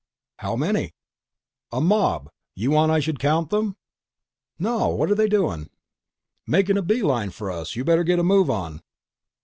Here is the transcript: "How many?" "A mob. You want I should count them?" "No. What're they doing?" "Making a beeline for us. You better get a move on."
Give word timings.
"How 0.39 0.55
many?" 0.55 0.95
"A 1.71 1.79
mob. 1.79 2.31
You 2.55 2.71
want 2.71 2.91
I 2.91 2.99
should 2.99 3.19
count 3.19 3.51
them?" 3.51 3.77
"No. 4.57 4.87
What're 4.89 5.13
they 5.13 5.29
doing?" 5.29 5.69
"Making 6.47 6.79
a 6.79 6.81
beeline 6.81 7.29
for 7.29 7.51
us. 7.51 7.75
You 7.75 7.83
better 7.83 8.03
get 8.03 8.17
a 8.17 8.23
move 8.23 8.49
on." 8.49 8.81